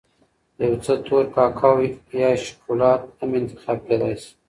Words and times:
یو 0.63 0.73
څه 0.83 0.93
تور 1.05 1.23
کاکاو 1.35 1.77
یا 2.21 2.31
شکولات 2.43 3.01
هم 3.19 3.29
انتخاب 3.39 3.79
کېدای 3.87 4.15
شي. 4.21 4.31